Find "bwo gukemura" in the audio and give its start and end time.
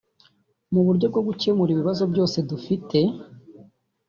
1.11-1.69